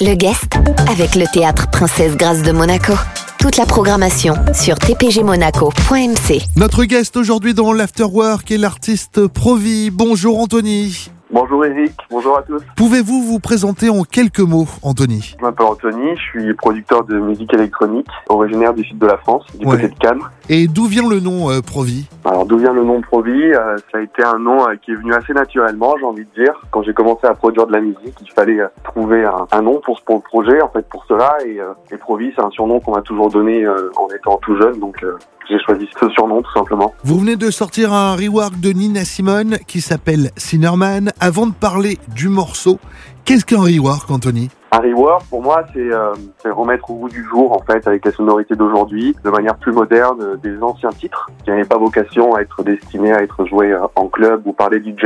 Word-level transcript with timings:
Le 0.00 0.14
guest 0.14 0.54
avec 0.90 1.14
le 1.14 1.24
théâtre 1.32 1.68
Princesse 1.70 2.16
Grâce 2.16 2.42
de 2.42 2.52
Monaco. 2.52 2.92
Toute 3.38 3.56
la 3.56 3.66
programmation 3.66 4.34
sur 4.54 4.76
tpgmonaco.mc. 4.78 6.42
Notre 6.56 6.84
guest 6.84 7.16
aujourd'hui 7.16 7.54
dans 7.54 7.72
l'Afterwork 7.72 8.50
est 8.50 8.58
l'artiste 8.58 9.26
Provi. 9.26 9.90
Bonjour 9.90 10.38
Anthony. 10.40 11.10
Bonjour 11.34 11.64
Eric, 11.64 11.92
bonjour 12.10 12.36
à 12.36 12.42
tous. 12.42 12.60
Pouvez-vous 12.76 13.22
vous 13.22 13.40
présenter 13.40 13.88
en 13.88 14.02
quelques 14.02 14.40
mots, 14.40 14.68
Anthony? 14.82 15.34
Je 15.38 15.42
m'appelle 15.42 15.64
Anthony, 15.64 16.10
je 16.14 16.20
suis 16.40 16.54
producteur 16.54 17.04
de 17.06 17.18
musique 17.18 17.54
électronique, 17.54 18.06
originaire 18.28 18.74
du 18.74 18.84
sud 18.84 18.98
de 18.98 19.06
la 19.06 19.16
France, 19.16 19.44
du 19.58 19.64
Ouais. 19.64 19.76
côté 19.76 19.88
de 19.88 19.98
Cannes. 19.98 20.20
Et 20.50 20.66
d'où 20.68 20.84
vient 20.84 21.08
le 21.08 21.20
nom 21.20 21.50
euh, 21.50 21.62
Provi? 21.62 22.04
Alors 22.24 22.46
d'où 22.46 22.58
vient 22.58 22.72
le 22.72 22.84
nom 22.84 23.00
Provi 23.00 23.32
Euh, 23.32 23.76
Ça 23.90 23.98
a 23.98 24.00
été 24.00 24.22
un 24.22 24.38
nom 24.38 24.68
euh, 24.68 24.76
qui 24.80 24.92
est 24.92 24.94
venu 24.94 25.12
assez 25.12 25.32
naturellement, 25.32 25.94
j'ai 25.98 26.06
envie 26.06 26.24
de 26.24 26.42
dire. 26.42 26.54
Quand 26.70 26.82
j'ai 26.82 26.94
commencé 26.94 27.26
à 27.26 27.34
produire 27.34 27.66
de 27.66 27.72
la 27.72 27.80
musique, 27.80 28.14
il 28.20 28.30
fallait 28.30 28.60
euh, 28.60 28.68
trouver 28.84 29.24
un, 29.24 29.62
nom 29.62 29.80
pour, 29.84 30.00
le 30.08 30.20
projet, 30.20 30.60
en 30.62 30.68
fait 30.68 30.88
pour 30.88 31.04
cela. 31.06 31.36
Et, 31.44 31.58
et 31.92 31.96
Provi, 31.96 32.32
c'est 32.36 32.42
un 32.42 32.50
surnom 32.50 32.80
qu'on 32.80 32.92
m'a 32.92 33.02
toujours 33.02 33.30
donné 33.30 33.66
en 33.68 34.08
étant 34.14 34.38
tout 34.38 34.56
jeune, 34.56 34.78
donc 34.78 35.04
j'ai 35.48 35.58
choisi 35.60 35.88
ce 36.00 36.08
surnom 36.10 36.42
tout 36.42 36.52
simplement. 36.52 36.94
Vous 37.04 37.18
venez 37.18 37.36
de 37.36 37.50
sortir 37.50 37.92
un 37.92 38.14
rework 38.14 38.58
de 38.60 38.70
Nina 38.70 39.04
Simone 39.04 39.58
qui 39.66 39.80
s'appelle 39.80 40.30
Sinnerman. 40.36 41.12
Avant 41.20 41.46
de 41.46 41.52
parler 41.52 41.98
du 42.14 42.28
morceau, 42.28 42.78
qu'est-ce 43.24 43.44
qu'un 43.44 43.60
rework, 43.60 44.10
Anthony? 44.10 44.50
Un 44.74 44.78
rework, 44.78 45.24
pour 45.28 45.42
moi, 45.42 45.64
c'est 45.74 45.92
euh, 45.92 46.14
remettre 46.46 46.90
au 46.90 46.94
goût 46.94 47.08
du 47.10 47.22
jour, 47.24 47.52
en 47.52 47.58
fait, 47.60 47.86
avec 47.86 48.04
la 48.06 48.10
sonorité 48.10 48.54
d'aujourd'hui, 48.54 49.14
de 49.22 49.28
manière 49.30 49.56
plus 49.56 49.70
moderne, 49.72 50.18
euh, 50.22 50.36
des 50.36 50.62
anciens 50.62 50.88
titres 50.90 51.28
qui 51.44 51.50
n'avaient 51.50 51.66
pas 51.66 51.76
vocation 51.76 52.34
à 52.34 52.40
être 52.40 52.62
destinés 52.62 53.12
à 53.12 53.22
être 53.22 53.44
joués 53.44 53.72
euh, 53.72 53.80
en 53.96 54.08
club 54.08 54.46
ou 54.46 54.54
par 54.54 54.70
les 54.70 54.78
DJ. 54.82 55.04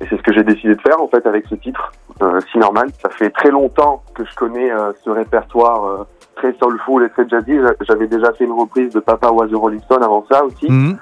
Et 0.00 0.06
c'est 0.10 0.16
ce 0.16 0.22
que 0.22 0.32
j'ai 0.32 0.42
décidé 0.42 0.74
de 0.74 0.80
faire, 0.80 1.00
en 1.00 1.06
fait, 1.06 1.24
avec 1.24 1.46
ce 1.46 1.54
titre, 1.54 1.92
euh, 2.20 2.40
Sinnerman. 2.50 2.88
Ça 3.00 3.08
fait 3.10 3.30
très 3.30 3.50
longtemps 3.50 4.02
que 4.12 4.24
je 4.24 4.34
connais 4.34 4.72
euh, 4.72 4.92
ce 5.04 5.10
répertoire 5.10 5.84
euh, 5.86 6.04
très 6.34 6.52
soulful 6.60 7.04
et 7.04 7.08
très 7.10 7.28
jazzy. 7.28 7.60
J'a- 7.60 7.74
J'avais 7.82 8.08
déjà 8.08 8.32
fait 8.32 8.44
une 8.44 8.52
reprise 8.58 8.92
de 8.92 8.98
Papa 9.00 9.28
Was 9.30 9.46
a 9.54 9.56
Rolling 9.56 9.80
Stone 9.82 10.02
avant 10.02 10.26
ça 10.30 10.44
aussi. 10.44 10.68
Mhm. 10.68 10.98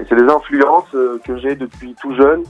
Et 0.00 0.04
c'est 0.08 0.16
des 0.16 0.32
influences 0.32 0.90
que 1.24 1.36
j'ai 1.36 1.54
depuis 1.54 1.94
tout 2.00 2.12
jeune, 2.14 2.42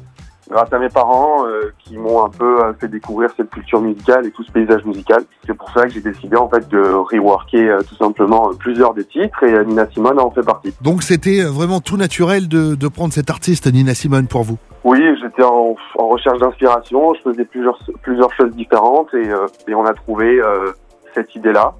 grâce 0.51 0.73
à 0.73 0.79
mes 0.79 0.89
parents 0.89 1.47
euh, 1.47 1.73
qui 1.79 1.97
m'ont 1.97 2.25
un 2.25 2.29
peu 2.29 2.63
euh, 2.63 2.73
fait 2.75 2.89
découvrir 2.89 3.31
cette 3.37 3.51
culture 3.51 3.81
musicale 3.81 4.27
et 4.27 4.31
tout 4.31 4.45
ce 4.45 4.53
paysage 4.53 4.85
musical. 4.85 5.23
C'est 5.47 5.55
pour 5.55 5.71
ça 5.71 5.85
que 5.85 5.91
j'ai 5.91 6.01
décidé 6.01 6.37
en 6.37 6.49
fait 6.49 6.69
de 6.69 6.81
reworker 6.81 7.69
euh, 7.69 7.81
tout 7.89 7.97
simplement 7.97 8.51
euh, 8.51 8.55
plusieurs 8.59 8.95
des 8.95 9.05
titres 9.05 9.43
et 9.43 9.53
euh, 9.53 9.65
Nina 9.65 9.87
Simone 9.91 10.21
en 10.21 10.31
fait 10.31 10.43
partie. 10.43 10.75
Donc 10.81 11.03
c'était 11.03 11.43
vraiment 11.43 11.81
tout 11.81 11.97
naturel 11.97 12.49
de, 12.49 12.75
de 12.75 12.89
prendre 12.89 13.13
cet 13.13 13.31
artiste 13.31 13.73
Nina 13.73 13.95
Simone 13.95 14.27
pour 14.27 14.43
vous? 14.43 14.59
Oui, 14.85 15.01
j'étais 15.23 15.43
en, 15.43 15.77
en 15.99 16.09
recherche 16.09 16.39
d'inspiration, 16.39 17.15
je 17.15 17.31
faisais 17.31 17.45
plusieurs 17.45 17.79
plusieurs 18.03 18.33
choses 18.35 18.55
différentes 18.55 19.13
et, 19.15 19.31
euh, 19.31 19.47
et 19.67 19.75
on 19.75 19.85
a 19.87 19.95
trouvé 19.95 20.39
euh, 20.39 20.73
cette 21.15 21.35
idée-là 21.35 21.75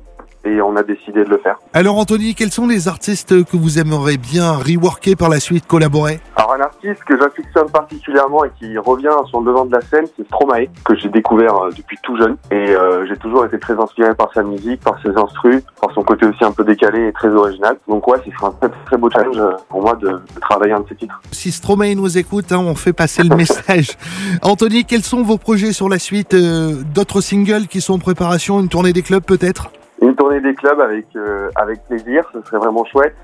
et 0.45 0.61
on 0.61 0.77
a 0.77 0.83
décidé 0.83 1.25
de 1.25 1.29
le 1.29 1.39
faire. 1.39 1.59
Alors 1.73 1.99
Anthony, 1.99 2.35
quels 2.35 2.53
sont 2.53 2.67
les 2.67 2.89
artistes 2.89 3.45
que 3.45 3.57
vous 3.57 3.79
aimeriez 3.79 4.19
bien 4.19 4.53
reworker 4.53 5.17
par 5.17 5.29
la 5.29 5.41
suite, 5.41 5.67
collaborer? 5.67 6.21
Alors 6.37 6.55
un 6.55 6.61
artiste 6.61 7.03
que 7.05 7.19
j'affectionne 7.19 7.71
particulièrement 7.71 8.45
et 8.45 8.51
qui 8.59 8.77
revient 8.79 9.15
sur 9.29 9.41
le 9.41 9.47
devant 9.47 9.65
de 9.65 9.73
la 9.73 9.81
scène, 9.81 10.07
c'est 10.17 10.27
Stromae, 10.27 10.67
que 10.85 10.97
j'ai 10.97 11.09
découvert 11.09 11.55
euh, 11.57 11.71
depuis 11.77 11.99
tout 12.03 12.17
jeune. 12.17 12.37
Et 12.51 12.55
euh, 12.55 13.07
j'ai 13.07 13.17
toujours 13.17 13.45
été 13.45 13.59
très 13.59 13.75
inspiré 13.75 14.15
par 14.15 14.33
sa 14.33 14.43
musique, 14.43 14.81
par 14.81 15.01
ses 15.03 15.17
instrus, 15.17 15.63
par 15.81 15.93
son 15.95 16.03
côté 16.03 16.27
aussi 16.27 16.45
un 16.45 16.53
peu 16.53 16.65
décalé 16.65 17.09
et 17.09 17.13
très 17.13 17.29
original. 17.29 17.77
Donc 17.89 18.07
ouais, 18.09 18.19
ce 18.25 18.31
sera 18.33 18.49
un 18.49 18.53
très, 18.53 18.71
très 18.87 18.97
beau 18.97 19.11
challenge 19.11 19.39
euh, 19.39 19.53
pour 19.69 19.83
moi 19.83 19.95
de, 19.97 20.09
de 20.09 20.41
travailler 20.41 20.73
un 20.73 20.81
de 20.81 20.89
ces 20.89 20.97
titres. 20.97 21.21
Si 21.33 21.53
Stromae 21.53 21.95
nous 21.95 22.19
écoute, 22.19 22.53
hein, 22.53 22.59
on 22.59 22.75
fait 22.75 22.93
passer 22.93 23.23
le 23.23 23.35
message. 23.37 23.97
Anthony, 24.43 24.85
quels 24.85 25.03
sont 25.03 25.23
vos 25.23 25.39
projets 25.39 25.73
sur 25.73 25.89
la 25.89 25.99
suite 25.99 26.35
euh, 26.35 26.83
D'autres 26.95 27.21
singles 27.21 27.67
qui 27.67 27.81
sont 27.81 27.95
en 27.95 27.99
préparation 27.99 28.61
Une 28.61 28.69
tournée 28.69 28.93
des 28.93 29.03
clubs 29.03 29.25
peut-être? 29.25 29.71
Une 30.05 30.15
tournée 30.17 30.41
des 30.41 30.55
clubs 30.55 30.81
avec 30.81 31.07
euh, 31.17 31.49
avec 31.57 31.83
plaisir, 31.87 32.29
ce 32.35 32.43
serait 32.43 32.59
vraiment 32.59 32.85
chouette. 32.85 33.17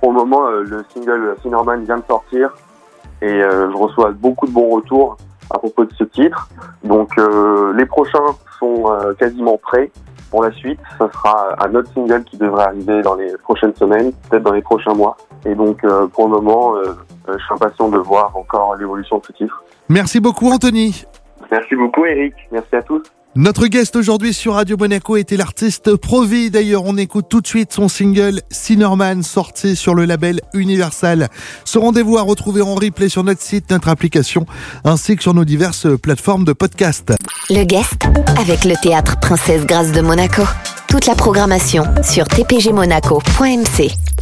Pour 0.00 0.12
le 0.12 0.18
moment, 0.18 0.48
euh, 0.48 0.64
le 0.64 0.84
single 0.92 1.36
Sinnerman 1.40 1.84
vient 1.84 1.98
de 1.98 2.04
sortir 2.08 2.52
et 3.22 3.30
euh, 3.30 3.70
je 3.70 3.76
reçois 3.76 4.10
beaucoup 4.10 4.48
de 4.48 4.50
bons 4.50 4.68
retours 4.68 5.16
à 5.50 5.58
propos 5.58 5.84
de 5.84 5.92
ce 5.94 6.02
titre. 6.02 6.48
Donc 6.82 7.16
euh, 7.18 7.72
les 7.74 7.86
prochains 7.86 8.34
sont 8.58 8.82
euh, 8.86 9.14
quasiment 9.14 9.56
prêts. 9.58 9.92
Pour 10.32 10.42
la 10.42 10.50
suite, 10.50 10.80
ça 10.98 11.08
sera 11.12 11.54
un 11.64 11.72
autre 11.76 11.92
single 11.94 12.24
qui 12.24 12.36
devrait 12.36 12.64
arriver 12.64 13.02
dans 13.02 13.14
les 13.14 13.36
prochaines 13.36 13.74
semaines, 13.76 14.10
peut-être 14.28 14.42
dans 14.42 14.54
les 14.54 14.62
prochains 14.62 14.94
mois. 14.94 15.16
Et 15.46 15.54
donc 15.54 15.84
euh, 15.84 16.08
pour 16.08 16.26
le 16.26 16.40
moment, 16.40 16.74
je 17.28 17.38
suis 17.38 17.54
impatient 17.54 17.90
de 17.90 17.98
voir 17.98 18.36
encore 18.36 18.74
l'évolution 18.74 19.18
de 19.18 19.26
ce 19.26 19.32
titre. 19.34 19.62
Merci 19.88 20.18
beaucoup 20.18 20.50
Anthony. 20.50 21.04
Merci 21.52 21.76
beaucoup 21.76 22.04
Eric, 22.04 22.34
merci 22.50 22.74
à 22.74 22.82
tous. 22.82 23.04
Notre 23.36 23.66
guest 23.66 23.96
aujourd'hui 23.96 24.32
sur 24.32 24.54
Radio 24.54 24.76
Monaco 24.76 25.16
était 25.16 25.36
l'artiste 25.36 25.96
Provi. 25.96 26.52
D'ailleurs, 26.52 26.84
on 26.84 26.96
écoute 26.96 27.26
tout 27.28 27.40
de 27.40 27.46
suite 27.48 27.72
son 27.72 27.88
single 27.88 28.40
Sinnerman 28.48 29.24
sorti 29.24 29.74
sur 29.74 29.96
le 29.96 30.04
label 30.04 30.40
Universal. 30.52 31.28
Ce 31.64 31.76
rendez-vous 31.76 32.16
à 32.16 32.22
retrouver 32.22 32.62
en 32.62 32.76
replay 32.76 33.08
sur 33.08 33.24
notre 33.24 33.42
site, 33.42 33.70
notre 33.70 33.88
application, 33.88 34.46
ainsi 34.84 35.16
que 35.16 35.22
sur 35.22 35.34
nos 35.34 35.44
diverses 35.44 35.88
plateformes 36.00 36.44
de 36.44 36.52
podcast. 36.52 37.12
Le 37.50 37.64
guest 37.64 38.04
avec 38.38 38.64
le 38.64 38.74
théâtre 38.80 39.18
Princesse 39.18 39.66
Grâce 39.66 39.90
de 39.90 40.00
Monaco. 40.00 40.42
Toute 40.86 41.06
la 41.06 41.16
programmation 41.16 41.82
sur 42.04 42.28
tpgmonaco.mc. 42.28 44.13